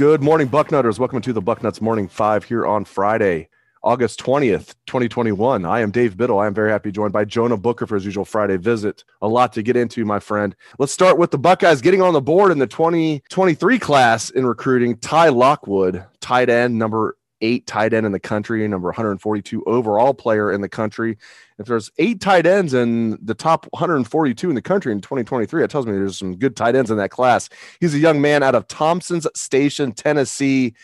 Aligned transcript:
Good 0.00 0.22
morning, 0.22 0.48
Bucknutters. 0.48 0.98
Welcome 0.98 1.20
to 1.20 1.32
the 1.34 1.42
Bucknuts 1.42 1.82
Morning 1.82 2.08
Five 2.08 2.44
here 2.44 2.64
on 2.64 2.86
Friday, 2.86 3.50
August 3.82 4.18
20th, 4.20 4.74
2021. 4.86 5.66
I 5.66 5.80
am 5.80 5.90
Dave 5.90 6.16
Biddle. 6.16 6.38
I 6.38 6.46
am 6.46 6.54
very 6.54 6.70
happy 6.70 6.90
joined 6.90 7.12
by 7.12 7.26
Jonah 7.26 7.58
Booker 7.58 7.86
for 7.86 7.96
his 7.96 8.06
usual 8.06 8.24
Friday 8.24 8.56
visit. 8.56 9.04
A 9.20 9.28
lot 9.28 9.52
to 9.52 9.62
get 9.62 9.76
into, 9.76 10.06
my 10.06 10.18
friend. 10.18 10.56
Let's 10.78 10.90
start 10.90 11.18
with 11.18 11.32
the 11.32 11.38
Buckeyes 11.38 11.82
getting 11.82 12.00
on 12.00 12.14
the 12.14 12.22
board 12.22 12.50
in 12.50 12.58
the 12.58 12.66
2023 12.66 13.78
class 13.78 14.30
in 14.30 14.46
recruiting. 14.46 14.96
Ty 14.96 15.28
Lockwood, 15.28 16.02
tight 16.22 16.48
end, 16.48 16.78
number 16.78 17.18
eight 17.40 17.66
tight 17.66 17.92
end 17.92 18.06
in 18.06 18.12
the 18.12 18.20
country, 18.20 18.66
number 18.66 18.88
142 18.88 19.62
overall 19.64 20.14
player 20.14 20.52
in 20.52 20.60
the 20.60 20.68
country. 20.68 21.18
If 21.58 21.66
there's 21.66 21.90
eight 21.98 22.20
tight 22.20 22.46
ends 22.46 22.72
in 22.72 23.18
the 23.22 23.34
top 23.34 23.66
142 23.70 24.48
in 24.48 24.54
the 24.54 24.62
country 24.62 24.92
in 24.92 25.00
2023, 25.00 25.62
it 25.62 25.70
tells 25.70 25.86
me 25.86 25.92
there's 25.92 26.18
some 26.18 26.36
good 26.36 26.56
tight 26.56 26.74
ends 26.74 26.90
in 26.90 26.96
that 26.96 27.10
class. 27.10 27.48
He's 27.80 27.94
a 27.94 27.98
young 27.98 28.20
man 28.20 28.42
out 28.42 28.54
of 28.54 28.66
Thompson's 28.68 29.26
Station, 29.34 29.92
Tennessee. 29.92 30.74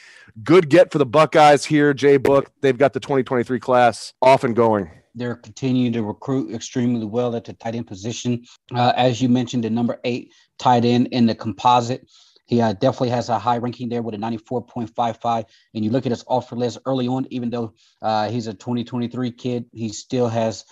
Good 0.42 0.68
get 0.68 0.92
for 0.92 0.98
the 0.98 1.06
Buckeyes 1.06 1.64
here, 1.64 1.94
Jay 1.94 2.18
Book. 2.18 2.52
They've 2.60 2.76
got 2.76 2.92
the 2.92 3.00
2023 3.00 3.58
class 3.58 4.12
off 4.20 4.44
and 4.44 4.54
going. 4.54 4.90
They're 5.14 5.36
continuing 5.36 5.94
to 5.94 6.02
recruit 6.02 6.54
extremely 6.54 7.06
well 7.06 7.34
at 7.34 7.44
the 7.44 7.54
tight 7.54 7.74
end 7.74 7.86
position. 7.86 8.44
Uh, 8.74 8.92
as 8.96 9.22
you 9.22 9.30
mentioned, 9.30 9.64
the 9.64 9.70
number 9.70 9.98
eight 10.04 10.34
tight 10.58 10.84
end 10.84 11.08
in 11.12 11.24
the 11.24 11.34
composite. 11.34 12.06
He 12.46 12.60
uh, 12.60 12.72
definitely 12.72 13.10
has 13.10 13.28
a 13.28 13.38
high 13.38 13.58
ranking 13.58 13.88
there 13.88 14.02
with 14.02 14.14
a 14.14 14.18
94.55. 14.18 15.44
And 15.74 15.84
you 15.84 15.90
look 15.90 16.06
at 16.06 16.12
his 16.12 16.24
offer 16.26 16.56
list 16.56 16.78
early 16.86 17.08
on, 17.08 17.26
even 17.30 17.50
though 17.50 17.74
uh, 18.00 18.30
he's 18.30 18.46
a 18.46 18.54
2023 18.54 19.32
kid, 19.32 19.66
he 19.72 19.88
still 19.88 20.28
has 20.28 20.64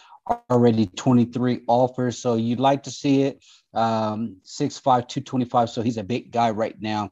already 0.50 0.86
23 0.86 1.62
offers. 1.66 2.18
So 2.18 2.34
you'd 2.34 2.60
like 2.60 2.84
to 2.84 2.90
see 2.90 3.22
it. 3.22 3.44
Um, 3.74 4.36
6'5, 4.44 4.82
225. 4.82 5.70
So 5.70 5.82
he's 5.82 5.96
a 5.96 6.04
big 6.04 6.30
guy 6.30 6.50
right 6.50 6.80
now. 6.80 7.10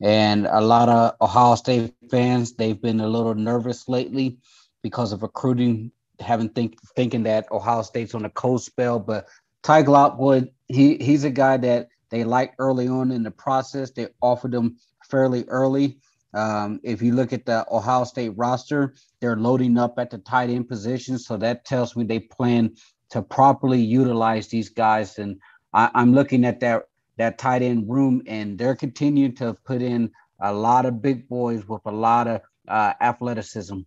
And 0.00 0.46
a 0.46 0.60
lot 0.60 0.88
of 0.88 1.14
Ohio 1.20 1.56
State 1.56 1.94
fans, 2.10 2.54
they've 2.54 2.80
been 2.80 3.00
a 3.00 3.08
little 3.08 3.34
nervous 3.34 3.88
lately 3.88 4.38
because 4.82 5.12
of 5.12 5.22
recruiting, 5.22 5.90
having 6.20 6.50
think 6.50 6.78
thinking 6.94 7.24
that 7.24 7.50
Ohio 7.50 7.82
State's 7.82 8.14
on 8.14 8.24
a 8.24 8.30
cold 8.30 8.62
spell. 8.62 9.00
But 9.00 9.26
Ty 9.62 9.80
Lockwood, 9.80 10.50
he 10.68 10.96
he's 10.98 11.24
a 11.24 11.30
guy 11.30 11.56
that 11.56 11.88
they 12.14 12.22
like 12.22 12.54
early 12.60 12.86
on 12.86 13.10
in 13.10 13.24
the 13.24 13.30
process. 13.32 13.90
They 13.90 14.06
offered 14.22 14.52
them 14.52 14.76
fairly 15.10 15.44
early. 15.48 15.98
Um, 16.32 16.78
if 16.84 17.02
you 17.02 17.12
look 17.12 17.32
at 17.32 17.44
the 17.44 17.66
Ohio 17.68 18.04
State 18.04 18.34
roster, 18.36 18.94
they're 19.20 19.36
loading 19.36 19.76
up 19.76 19.98
at 19.98 20.10
the 20.10 20.18
tight 20.18 20.48
end 20.48 20.68
position. 20.68 21.18
So 21.18 21.36
that 21.38 21.64
tells 21.64 21.96
me 21.96 22.04
they 22.04 22.20
plan 22.20 22.76
to 23.10 23.20
properly 23.20 23.80
utilize 23.80 24.46
these 24.46 24.68
guys. 24.68 25.18
And 25.18 25.40
I, 25.72 25.90
am 25.94 26.14
looking 26.14 26.44
at 26.44 26.60
that 26.60 26.84
that 27.16 27.36
tight 27.36 27.62
end 27.62 27.90
room, 27.90 28.22
and 28.28 28.56
they're 28.56 28.76
continuing 28.76 29.34
to 29.36 29.54
put 29.64 29.82
in 29.82 30.08
a 30.40 30.52
lot 30.52 30.86
of 30.86 31.02
big 31.02 31.28
boys 31.28 31.66
with 31.66 31.82
a 31.84 31.92
lot 31.92 32.28
of 32.28 32.42
uh, 32.68 32.92
athleticism. 33.00 33.80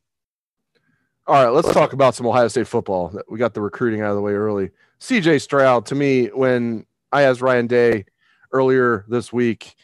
All 1.28 1.46
right, 1.46 1.50
let's 1.50 1.72
talk 1.74 1.94
about 1.94 2.14
some 2.14 2.26
Ohio 2.26 2.50
State 2.50 2.68
football. 2.68 3.18
We 3.30 3.40
got 3.40 3.54
the 3.54 3.62
recruiting 3.62 4.02
out 4.02 4.10
of 4.10 4.16
the 4.18 4.22
way 4.22 4.34
early. 4.34 4.72
CJ 5.00 5.42
Stroud, 5.42 5.86
to 5.86 5.96
me, 5.96 6.28
when 6.28 6.86
I 7.14 7.22
asked 7.22 7.42
Ryan 7.42 7.68
Day 7.68 8.06
earlier 8.52 9.06
this 9.08 9.32
week, 9.32 9.76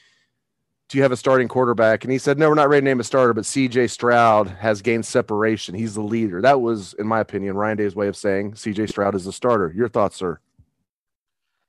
do 0.90 0.98
you 0.98 1.04
have 1.04 1.12
a 1.12 1.18
starting 1.18 1.48
quarterback? 1.48 2.04
And 2.04 2.12
he 2.12 2.18
said, 2.18 2.38
no, 2.38 2.50
we're 2.50 2.56
not 2.56 2.70
ready 2.70 2.82
to 2.82 2.86
name 2.86 3.00
a 3.00 3.04
starter, 3.04 3.34
but 3.34 3.46
CJ 3.46 3.90
Stroud 3.90 4.48
has 4.48 4.82
gained 4.82 5.06
separation. 5.06 5.74
He's 5.74 5.96
the 5.96 6.02
leader. 6.02 6.42
That 6.42 6.62
was, 6.62 6.94
in 7.00 7.08
my 7.08 7.20
opinion, 7.20 7.56
Ryan 7.56 7.78
Day's 7.78 7.96
way 7.96 8.08
of 8.08 8.16
saying 8.16 8.54
CJ 8.54 8.90
Stroud 8.90 9.16
is 9.16 9.26
the 9.26 9.34
starter. 9.34 9.74
Your 9.76 9.90
thoughts, 9.90 10.16
sir? 10.16 10.40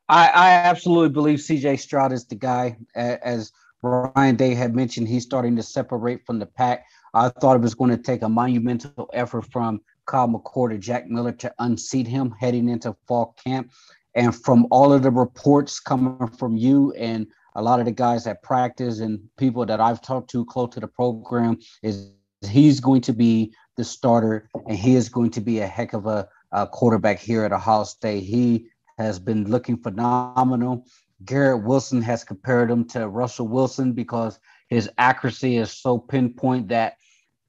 I, 0.09 0.28
I 0.28 0.50
absolutely 0.50 1.09
believe 1.09 1.38
CJ 1.38 1.78
Stroud 1.81 2.12
is 2.12 2.27
the 2.27 2.34
guy. 2.34 2.77
As 2.94 3.50
Ryan 3.83 4.37
Day 4.37 4.54
had 4.54 4.75
mentioned, 4.75 5.09
he's 5.09 5.25
starting 5.25 5.56
to 5.56 5.62
separate 5.62 6.27
from 6.27 6.38
the 6.38 6.47
pack. 6.47 6.84
I 7.15 7.28
thought 7.28 7.56
it 7.56 7.62
was 7.62 7.75
going 7.75 7.91
to 7.91 7.97
take 7.97 8.22
a 8.22 8.28
monumental 8.28 9.09
effort 9.12 9.43
from 9.50 9.81
Kyle 10.06 10.28
McCord 10.28 10.71
to 10.71 10.78
Jack 10.78 11.09
Miller 11.09 11.33
to 11.33 11.54
unseat 11.59 12.06
him 12.06 12.34
heading 12.38 12.69
into 12.69 12.94
fall 13.06 13.34
camp. 13.43 13.71
And 14.15 14.35
from 14.35 14.67
all 14.71 14.93
of 14.93 15.03
the 15.03 15.11
reports 15.11 15.81
coming 15.81 16.29
from 16.39 16.57
you 16.57 16.93
and 16.93 17.27
a 17.57 17.63
lot 17.63 17.81
of 17.81 17.87
the 17.87 17.93
guys 17.93 18.25
that 18.25 18.43
practice 18.43 19.01
and 19.01 19.21
people 19.37 19.67
that 19.67 19.81
I've 19.81 20.03
talked 20.03 20.31
to 20.31 20.45
close 20.45 20.75
to 20.75 20.81
the 20.81 20.89
program, 20.89 21.59
is 21.83 22.11
he's 22.49 22.81
going 22.81 23.01
to 23.03 23.13
be 23.13 23.53
the 23.77 23.85
starter 23.85 24.49
and 24.69 24.77
he 24.77 24.95
is 24.95 25.09
going 25.09 25.31
to 25.31 25.41
be 25.41 25.61
a 25.61 25.67
heck 25.67 25.93
of 25.93 26.07
a, 26.07 26.29
a 26.53 26.67
quarterback 26.67 27.19
here 27.19 27.45
at 27.45 27.53
Ohio 27.53 27.85
State. 27.85 28.23
He 28.23 28.67
has 28.99 29.19
been 29.19 29.51
looking 29.51 29.77
phenomenal. 29.77 30.87
Garrett 31.25 31.65
Wilson 31.65 32.03
has 32.03 32.23
compared 32.23 32.71
him 32.71 32.85
to 32.89 33.09
Russell 33.09 33.49
Wilson 33.49 33.93
because 33.93 34.39
his 34.69 34.91
accuracy 34.99 35.57
is 35.57 35.73
so 35.73 35.99
pinpoint 35.99 36.69
that 36.69 36.97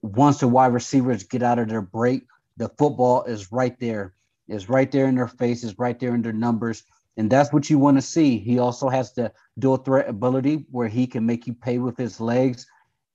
once 0.01 0.39
the 0.39 0.47
wide 0.47 0.73
receivers 0.73 1.23
get 1.23 1.43
out 1.43 1.59
of 1.59 1.67
their 1.67 1.81
break, 1.81 2.23
the 2.57 2.69
football 2.77 3.23
is 3.23 3.51
right 3.51 3.77
there 3.79 4.14
is 4.47 4.69
right 4.69 4.91
there 4.91 5.07
in 5.07 5.15
their 5.15 5.27
faces, 5.27 5.77
right 5.79 5.99
there 5.99 6.15
in 6.15 6.21
their 6.21 6.33
numbers. 6.33 6.83
And 7.17 7.31
that's 7.31 7.53
what 7.53 7.69
you 7.69 7.79
want 7.79 7.97
to 7.97 8.01
see. 8.01 8.37
He 8.37 8.59
also 8.59 8.89
has 8.89 9.13
the 9.13 9.31
dual 9.57 9.77
threat 9.77 10.09
ability 10.09 10.65
where 10.71 10.87
he 10.87 11.07
can 11.07 11.25
make 11.25 11.47
you 11.47 11.53
pay 11.53 11.77
with 11.77 11.97
his 11.97 12.19
legs. 12.19 12.67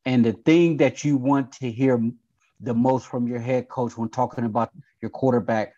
And 0.07 0.25
the 0.25 0.33
thing 0.33 0.79
that 0.79 1.05
you 1.05 1.17
want 1.17 1.53
to 1.53 1.71
hear 1.71 2.03
the 2.61 2.75
most 2.75 3.07
from 3.07 3.27
your 3.27 3.39
head 3.39 3.69
coach 3.69 3.97
when 3.97 4.09
talking 4.09 4.45
about 4.45 4.71
your 5.01 5.11
quarterback 5.11 5.75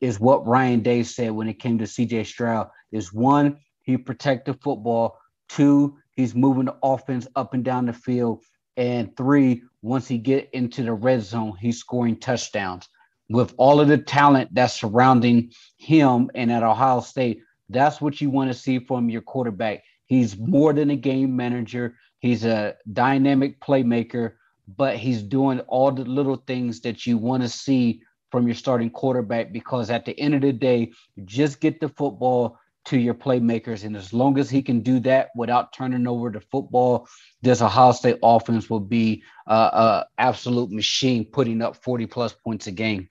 is 0.00 0.20
what 0.20 0.46
Ryan 0.46 0.80
Day 0.80 1.02
said 1.02 1.30
when 1.30 1.48
it 1.48 1.58
came 1.58 1.78
to 1.78 1.84
CJ 1.84 2.26
Stroud 2.26 2.68
is 2.90 3.12
one, 3.12 3.58
he 3.82 3.96
protect 3.96 4.46
the 4.46 4.54
football. 4.54 5.18
Two, 5.48 5.98
he's 6.14 6.34
moving 6.34 6.66
the 6.66 6.76
offense 6.82 7.26
up 7.36 7.54
and 7.54 7.64
down 7.64 7.86
the 7.86 7.92
field. 7.92 8.42
And 8.76 9.16
three, 9.16 9.62
once 9.82 10.08
he 10.08 10.18
get 10.18 10.50
into 10.52 10.82
the 10.82 10.92
red 10.92 11.22
zone, 11.22 11.56
he's 11.58 11.78
scoring 11.78 12.18
touchdowns 12.18 12.88
with 13.32 13.54
all 13.56 13.80
of 13.80 13.88
the 13.88 13.98
talent 13.98 14.50
that's 14.52 14.78
surrounding 14.80 15.50
him 15.78 16.30
and 16.34 16.52
at 16.52 16.62
Ohio 16.62 17.00
State, 17.00 17.40
that's 17.68 18.00
what 18.00 18.20
you 18.20 18.30
want 18.30 18.50
to 18.50 18.58
see 18.58 18.78
from 18.78 19.08
your 19.08 19.22
quarterback. 19.22 19.82
He's 20.06 20.36
more 20.36 20.72
than 20.72 20.90
a 20.90 20.96
game 20.96 21.34
manager, 21.34 21.96
he's 22.18 22.44
a 22.44 22.74
dynamic 22.92 23.60
playmaker, 23.60 24.34
but 24.76 24.96
he's 24.96 25.22
doing 25.22 25.60
all 25.60 25.90
the 25.90 26.04
little 26.04 26.36
things 26.36 26.80
that 26.82 27.06
you 27.06 27.16
want 27.18 27.42
to 27.42 27.48
see 27.48 28.02
from 28.30 28.46
your 28.46 28.54
starting 28.54 28.90
quarterback 28.90 29.52
because 29.52 29.90
at 29.90 30.04
the 30.04 30.18
end 30.18 30.34
of 30.34 30.40
the 30.42 30.52
day, 30.52 30.92
just 31.24 31.60
get 31.60 31.80
the 31.80 31.88
football 31.88 32.58
to 32.84 32.98
your 32.98 33.14
playmakers. 33.14 33.84
And 33.84 33.96
as 33.96 34.12
long 34.12 34.38
as 34.38 34.50
he 34.50 34.62
can 34.62 34.80
do 34.80 34.98
that 35.00 35.28
without 35.36 35.72
turning 35.72 36.06
over 36.06 36.30
the 36.30 36.40
football, 36.40 37.08
this 37.42 37.62
Ohio 37.62 37.92
State 37.92 38.18
offense 38.22 38.68
will 38.68 38.80
be 38.80 39.22
uh, 39.46 39.70
a 39.72 40.06
absolute 40.18 40.70
machine 40.70 41.24
putting 41.24 41.62
up 41.62 41.82
40 41.82 42.06
plus 42.06 42.32
points 42.32 42.66
a 42.66 42.72
game 42.72 43.08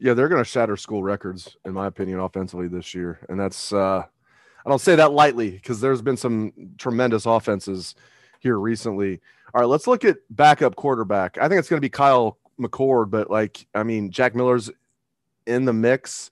yeah, 0.00 0.14
they're 0.14 0.28
going 0.28 0.42
to 0.42 0.48
shatter 0.48 0.76
school 0.76 1.02
records, 1.02 1.56
in 1.64 1.74
my 1.74 1.86
opinion, 1.86 2.20
offensively 2.20 2.68
this 2.68 2.94
year. 2.94 3.20
And 3.28 3.38
that's, 3.38 3.72
uh, 3.72 4.02
I 4.64 4.68
don't 4.68 4.80
say 4.80 4.96
that 4.96 5.12
lightly 5.12 5.50
because 5.50 5.80
there's 5.80 6.02
been 6.02 6.16
some 6.16 6.52
tremendous 6.78 7.26
offenses 7.26 7.94
here 8.40 8.58
recently. 8.58 9.20
All 9.54 9.60
right, 9.60 9.68
let's 9.68 9.86
look 9.86 10.04
at 10.04 10.16
backup 10.30 10.76
quarterback. 10.76 11.36
I 11.38 11.48
think 11.48 11.58
it's 11.58 11.68
going 11.68 11.78
to 11.78 11.84
be 11.84 11.90
Kyle 11.90 12.38
McCord, 12.58 13.10
but 13.10 13.30
like, 13.30 13.66
I 13.74 13.82
mean, 13.82 14.10
Jack 14.10 14.34
Miller's 14.34 14.70
in 15.46 15.66
the 15.66 15.72
mix. 15.72 16.30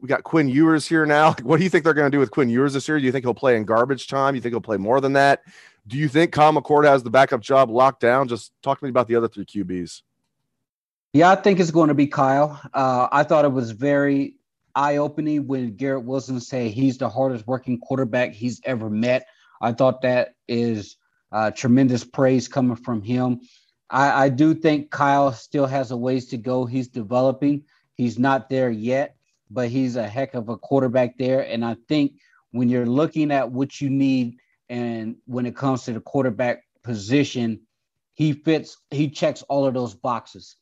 We 0.00 0.08
got 0.08 0.22
Quinn 0.22 0.48
Ewers 0.48 0.86
here 0.86 1.04
now. 1.04 1.34
What 1.42 1.58
do 1.58 1.64
you 1.64 1.70
think 1.70 1.84
they're 1.84 1.94
going 1.94 2.10
to 2.10 2.14
do 2.14 2.20
with 2.20 2.30
Quinn 2.30 2.48
Ewers 2.48 2.74
this 2.74 2.86
year? 2.86 2.98
Do 2.98 3.04
you 3.04 3.12
think 3.12 3.24
he'll 3.24 3.34
play 3.34 3.56
in 3.56 3.64
garbage 3.64 4.06
time? 4.06 4.34
Do 4.34 4.36
you 4.36 4.42
think 4.42 4.52
he'll 4.52 4.60
play 4.60 4.76
more 4.76 5.00
than 5.00 5.14
that? 5.14 5.42
Do 5.86 5.98
you 5.98 6.08
think 6.08 6.32
Kyle 6.32 6.52
McCord 6.52 6.84
has 6.84 7.02
the 7.02 7.10
backup 7.10 7.40
job 7.40 7.70
locked 7.70 8.00
down? 8.00 8.28
Just 8.28 8.52
talk 8.62 8.78
to 8.78 8.84
me 8.84 8.90
about 8.90 9.08
the 9.08 9.16
other 9.16 9.28
three 9.28 9.44
QBs. 9.44 10.02
Yeah, 11.12 11.30
I 11.30 11.34
think 11.34 11.58
it's 11.58 11.72
going 11.72 11.88
to 11.88 11.94
be 11.94 12.06
Kyle. 12.06 12.60
Uh, 12.72 13.08
I 13.10 13.24
thought 13.24 13.44
it 13.44 13.52
was 13.52 13.72
very 13.72 14.36
eye 14.76 14.98
opening 14.98 15.48
when 15.48 15.74
Garrett 15.74 16.04
Wilson 16.04 16.38
said 16.38 16.70
he's 16.70 16.98
the 16.98 17.08
hardest 17.08 17.48
working 17.48 17.80
quarterback 17.80 18.32
he's 18.32 18.60
ever 18.64 18.88
met. 18.88 19.26
I 19.60 19.72
thought 19.72 20.02
that 20.02 20.34
is 20.46 20.96
uh, 21.32 21.50
tremendous 21.50 22.04
praise 22.04 22.46
coming 22.46 22.76
from 22.76 23.02
him. 23.02 23.40
I, 23.90 24.26
I 24.26 24.28
do 24.28 24.54
think 24.54 24.90
Kyle 24.90 25.32
still 25.32 25.66
has 25.66 25.90
a 25.90 25.96
ways 25.96 26.26
to 26.28 26.36
go. 26.36 26.64
He's 26.64 26.86
developing. 26.86 27.64
He's 27.96 28.16
not 28.16 28.48
there 28.48 28.70
yet, 28.70 29.16
but 29.50 29.68
he's 29.68 29.96
a 29.96 30.06
heck 30.06 30.34
of 30.34 30.48
a 30.48 30.56
quarterback 30.56 31.18
there. 31.18 31.40
And 31.40 31.64
I 31.64 31.76
think 31.88 32.20
when 32.52 32.68
you're 32.68 32.86
looking 32.86 33.32
at 33.32 33.50
what 33.50 33.80
you 33.80 33.90
need 33.90 34.38
and 34.68 35.16
when 35.26 35.44
it 35.44 35.56
comes 35.56 35.82
to 35.84 35.92
the 35.92 36.00
quarterback 36.00 36.62
position, 36.84 37.62
he 38.14 38.32
fits, 38.32 38.76
he 38.92 39.10
checks 39.10 39.42
all 39.42 39.66
of 39.66 39.74
those 39.74 39.94
boxes. 39.94 40.54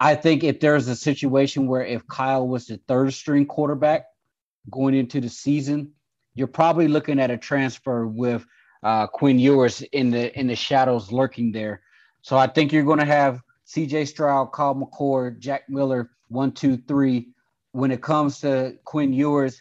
I 0.00 0.14
think 0.14 0.44
if 0.44 0.60
there's 0.60 0.86
a 0.88 0.96
situation 0.96 1.66
where 1.66 1.84
if 1.84 2.06
Kyle 2.06 2.46
was 2.46 2.66
the 2.66 2.80
third 2.86 3.12
string 3.12 3.46
quarterback 3.46 4.04
going 4.70 4.94
into 4.94 5.20
the 5.20 5.28
season, 5.28 5.92
you're 6.34 6.46
probably 6.46 6.86
looking 6.86 7.18
at 7.18 7.30
a 7.30 7.36
transfer 7.36 8.06
with 8.06 8.46
uh, 8.82 9.08
Quinn 9.08 9.38
Ewers 9.38 9.82
in 9.82 10.10
the 10.10 10.38
in 10.38 10.46
the 10.46 10.54
shadows 10.54 11.10
lurking 11.10 11.50
there. 11.50 11.82
So 12.22 12.36
I 12.36 12.46
think 12.46 12.72
you're 12.72 12.84
going 12.84 13.00
to 13.00 13.04
have 13.04 13.40
C.J. 13.64 14.04
Stroud, 14.06 14.52
Kyle 14.52 14.74
McCord, 14.74 15.40
Jack 15.40 15.68
Miller, 15.68 16.10
one, 16.28 16.52
two, 16.52 16.76
three. 16.76 17.28
When 17.72 17.90
it 17.90 18.00
comes 18.00 18.40
to 18.40 18.78
Quinn 18.84 19.12
Ewers, 19.12 19.60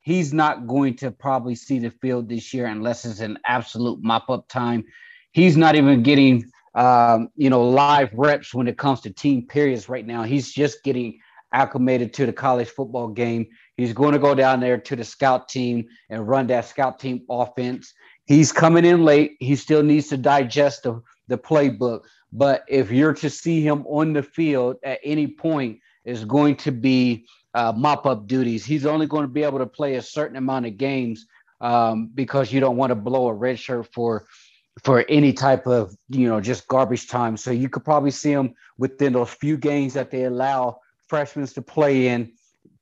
he's 0.00 0.32
not 0.32 0.66
going 0.66 0.96
to 0.96 1.10
probably 1.10 1.54
see 1.54 1.78
the 1.78 1.90
field 1.90 2.28
this 2.28 2.54
year 2.54 2.66
unless 2.66 3.04
it's 3.04 3.20
an 3.20 3.38
absolute 3.46 4.02
mop 4.02 4.30
up 4.30 4.48
time. 4.48 4.84
He's 5.32 5.56
not 5.56 5.74
even 5.74 6.02
getting 6.02 6.50
um, 6.74 7.28
you 7.36 7.50
know, 7.50 7.62
live 7.62 8.12
reps 8.14 8.54
when 8.54 8.68
it 8.68 8.78
comes 8.78 9.00
to 9.02 9.10
team 9.10 9.46
periods 9.46 9.88
right 9.88 10.06
now. 10.06 10.22
He's 10.22 10.52
just 10.52 10.82
getting 10.82 11.20
acclimated 11.52 12.14
to 12.14 12.26
the 12.26 12.32
college 12.32 12.68
football 12.68 13.08
game. 13.08 13.46
He's 13.76 13.92
going 13.92 14.12
to 14.12 14.18
go 14.18 14.34
down 14.34 14.60
there 14.60 14.78
to 14.78 14.96
the 14.96 15.04
scout 15.04 15.48
team 15.48 15.86
and 16.08 16.26
run 16.26 16.46
that 16.46 16.66
scout 16.66 16.98
team 16.98 17.22
offense. 17.28 17.92
He's 18.26 18.52
coming 18.52 18.84
in 18.84 19.04
late. 19.04 19.36
He 19.40 19.56
still 19.56 19.82
needs 19.82 20.08
to 20.08 20.16
digest 20.16 20.84
the, 20.84 21.02
the 21.28 21.36
playbook. 21.36 22.02
But 22.32 22.64
if 22.68 22.90
you're 22.90 23.12
to 23.14 23.28
see 23.28 23.60
him 23.60 23.84
on 23.86 24.14
the 24.14 24.22
field 24.22 24.76
at 24.82 25.00
any 25.04 25.26
point, 25.26 25.80
is 26.04 26.24
going 26.24 26.56
to 26.56 26.72
be 26.72 27.26
uh, 27.54 27.72
mop 27.76 28.06
up 28.06 28.26
duties. 28.26 28.64
He's 28.64 28.86
only 28.86 29.06
going 29.06 29.22
to 29.22 29.28
be 29.28 29.44
able 29.44 29.58
to 29.58 29.66
play 29.66 29.96
a 29.96 30.02
certain 30.02 30.36
amount 30.36 30.66
of 30.66 30.76
games 30.76 31.26
um, 31.60 32.10
because 32.12 32.52
you 32.52 32.60
don't 32.60 32.76
want 32.76 32.90
to 32.90 32.96
blow 32.96 33.28
a 33.28 33.34
red 33.34 33.58
shirt 33.58 33.92
for 33.92 34.26
for 34.82 35.04
any 35.08 35.32
type 35.32 35.66
of 35.66 35.96
you 36.08 36.28
know 36.28 36.40
just 36.40 36.66
garbage 36.68 37.08
time. 37.08 37.36
So 37.36 37.50
you 37.50 37.68
could 37.68 37.84
probably 37.84 38.10
see 38.10 38.34
them 38.34 38.54
within 38.78 39.12
those 39.12 39.30
few 39.30 39.56
games 39.56 39.94
that 39.94 40.10
they 40.10 40.24
allow 40.24 40.80
freshmen 41.08 41.46
to 41.46 41.62
play 41.62 42.08
in 42.08 42.32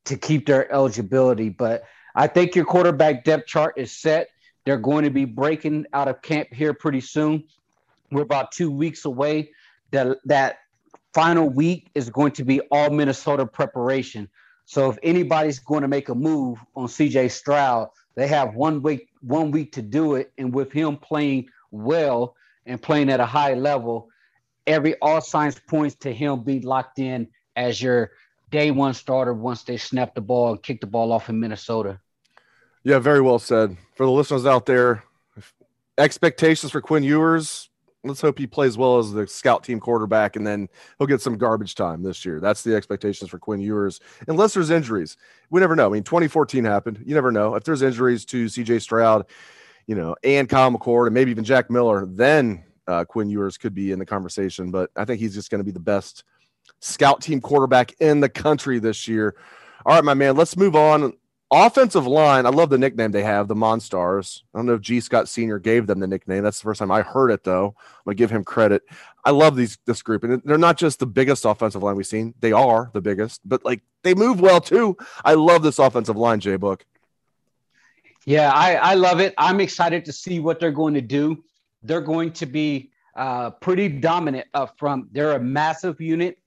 to 0.05 0.17
keep 0.17 0.47
their 0.47 0.71
eligibility. 0.73 1.49
But 1.49 1.85
I 2.15 2.27
think 2.27 2.55
your 2.55 2.65
quarterback 2.65 3.25
depth 3.25 3.47
chart 3.47 3.75
is 3.77 3.93
set. 3.93 4.29
They're 4.65 4.79
going 4.79 5.05
to 5.05 5.11
be 5.11 5.25
breaking 5.25 5.87
out 5.93 6.09
of 6.09 6.23
camp 6.23 6.49
here 6.53 6.75
pretty 6.75 7.01
soon. 7.01 7.45
We're 8.11 8.23
about 8.23 8.53
two 8.53 8.71
weeks 8.71 9.05
away. 9.05 9.51
That 9.91 10.19
that 10.27 10.59
final 11.13 11.49
week 11.49 11.91
is 11.95 12.09
going 12.11 12.33
to 12.33 12.45
be 12.45 12.61
all 12.71 12.91
Minnesota 12.91 13.47
preparation. 13.47 14.29
So 14.65 14.89
if 14.91 14.99
anybody's 15.03 15.59
going 15.59 15.83
to 15.83 15.89
make 15.89 16.09
a 16.09 16.15
move 16.15 16.59
on 16.77 16.87
CJ 16.87 17.33
Stroud, 17.33 17.89
they 18.15 18.29
have 18.29 18.55
one 18.55 18.83
week 18.83 19.09
one 19.23 19.51
week 19.51 19.73
to 19.73 19.83
do 19.83 20.15
it. 20.15 20.33
And 20.39 20.55
with 20.55 20.71
him 20.71 20.97
playing 20.97 21.49
well 21.71 22.37
and 22.67 22.81
playing 22.81 23.11
at 23.11 23.21
a 23.21 23.27
high 23.27 23.55
level, 23.55 24.09
every 24.67 24.95
all 25.01 25.21
signs 25.21 25.59
points 25.59 25.97
to 25.97 26.13
him 26.13 26.43
being 26.43 26.63
locked 26.63 26.99
in 26.99 27.29
as 27.57 27.81
your 27.81 28.13
day 28.51 28.71
one 28.71 28.95
starter 28.95 29.35
once 29.35 29.63
they 29.63 29.77
snap 29.77 30.15
the 30.15 30.21
ball 30.21 30.53
and 30.53 30.63
kick 30.63 30.81
the 30.81 30.87
ball 30.87 31.13
off 31.13 31.29
in 31.29 31.39
Minnesota. 31.39 32.01
Yeah, 32.83 32.99
very 32.99 33.21
well 33.21 33.39
said. 33.39 33.77
For 33.95 34.07
the 34.07 34.13
listeners 34.13 34.47
out 34.47 34.67
there, 34.67 35.05
expectations 35.99 36.73
for 36.73 36.81
Quinn 36.81 37.03
Ewers. 37.03 37.69
Let's 38.03 38.23
hope 38.23 38.39
he 38.39 38.47
plays 38.47 38.79
well 38.79 38.99
as 38.99 39.13
the 39.13 39.27
scout 39.27 39.63
team 39.63 39.79
quarterback, 39.79 40.35
and 40.35 40.47
then 40.47 40.71
he'll 40.97 41.07
get 41.07 41.21
some 41.21 41.37
garbage 41.37 41.75
time 41.75 42.03
this 42.03 42.25
year. 42.25 42.41
That's 42.41 42.63
the 42.63 42.75
expectations 42.75 43.29
for 43.29 43.39
Quinn 43.39 43.61
Ewers, 43.61 44.01
unless 44.27 44.55
there's 44.55 44.71
injuries. 44.71 45.19
We 45.51 45.61
never 45.61 45.77
know. 45.77 45.87
I 45.87 45.91
mean, 45.91 46.03
2014 46.03 46.65
happened. 46.65 47.03
You 47.05 47.15
never 47.15 47.31
know 47.31 47.55
if 47.57 47.65
there's 47.65 47.83
injuries 47.83 48.25
to 48.27 48.49
C.J. 48.49 48.79
Stroud 48.79 49.27
you 49.91 49.97
know, 49.97 50.15
and 50.23 50.49
Kyle 50.49 50.71
McCord 50.71 51.09
and 51.09 51.15
maybe 51.15 51.33
even 51.33 51.43
Jack 51.43 51.69
Miller, 51.69 52.07
then 52.07 52.63
uh, 52.87 53.05
Quinn 53.05 53.29
Ewers 53.29 53.59
could 53.59 53.75
be 53.75 53.91
in 53.91 53.99
the 53.99 54.07
conversation. 54.07 54.71
But 54.71 54.89
I 54.95 55.05
think 55.05 55.19
he's 55.19 55.35
just 55.35 55.51
going 55.51 55.59
to 55.59 55.65
be 55.65 55.73
the 55.73 55.81
best 55.81 56.23
scout 56.79 57.21
team 57.21 57.41
quarterback 57.41 58.01
in 58.01 58.21
the 58.21 58.29
country 58.29 58.79
this 58.79 59.09
year. 59.09 59.35
All 59.85 59.97
right, 59.97 60.05
my 60.05 60.15
man, 60.15 60.37
let's 60.37 60.57
move 60.57 60.77
on. 60.77 61.15
Offensive 61.51 62.07
line, 62.07 62.47
I 62.47 62.51
love 62.51 62.71
the 62.71 62.79
nickname 62.79 63.11
they 63.11 63.25
have, 63.25 63.49
the 63.49 63.57
Monstars. 63.57 64.43
I 64.55 64.59
don't 64.59 64.67
know 64.67 64.75
if 64.75 64.81
G. 64.81 65.01
Scott 65.01 65.29
Sr. 65.29 65.59
gave 65.59 65.89
them 65.89 65.99
the 65.99 66.07
nickname. 66.07 66.45
That's 66.45 66.61
the 66.61 66.65
first 66.67 66.79
time 66.79 66.93
I 66.93 67.03
heard 67.03 67.33
it, 67.33 67.43
though. 67.43 67.75
I'm 67.77 68.05
gonna 68.05 68.15
give 68.15 68.31
him 68.31 68.45
credit. 68.45 68.83
I 69.25 69.33
love 69.33 69.57
these 69.57 69.77
this 69.87 70.03
group, 70.03 70.23
and 70.23 70.41
they're 70.45 70.57
not 70.57 70.79
just 70.79 71.01
the 71.01 71.07
biggest 71.07 71.45
offensive 71.45 71.83
line 71.83 71.97
we've 71.97 72.07
seen. 72.07 72.33
They 72.39 72.53
are 72.53 72.93
the 72.95 73.01
biggest, 73.01 73.41
but 73.45 73.65
like 73.65 73.83
they 74.05 74.15
move 74.15 74.41
well 74.41 74.61
too. 74.61 74.97
I 75.25 75.35
love 75.35 75.65
this 75.65 75.81
offensive 75.81 76.17
line, 76.17 76.39
J. 76.39 76.55
Book. 76.55 76.87
Yeah, 78.27 78.53
I, 78.53 78.75
I 78.75 78.95
love 78.95 79.21
it. 79.21 79.35
I'm 79.39 79.61
excited 79.61 80.05
to 80.05 80.13
see 80.13 80.41
what 80.41 80.61
they're 80.61 80.71
going 80.71 80.95
to 80.95 81.01
do. 81.01 81.43
They're 81.83 82.03
going 82.03 82.33
to 82.35 82.47
be 82.47 82.91
uh, 83.17 83.51
pretty 83.51 83.89
dominant 83.89 84.47
up 84.55 84.79
front. 84.79 85.13
They're 85.13 85.33
a 85.33 85.41
massive 85.41 86.01
unit, 86.01 86.39